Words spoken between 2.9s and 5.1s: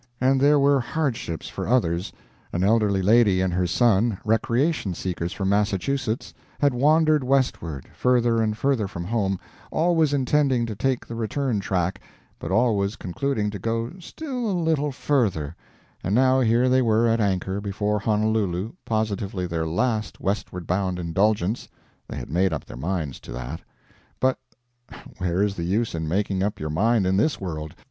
lady and her son, recreation